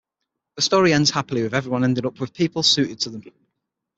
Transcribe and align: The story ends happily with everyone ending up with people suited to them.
The 0.55 0.63
story 0.63 0.93
ends 0.93 1.11
happily 1.11 1.43
with 1.43 1.53
everyone 1.53 1.83
ending 1.83 2.07
up 2.07 2.19
with 2.19 2.33
people 2.33 2.63
suited 2.63 2.99
to 3.01 3.11
them. 3.11 3.23